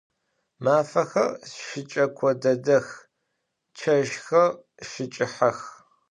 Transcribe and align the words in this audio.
Mafexer 0.63 1.31
şıç'eko 1.57 2.29
dedex, 2.41 2.85
çeşxer 3.77 4.53
şıç'ıhex. 4.89 5.59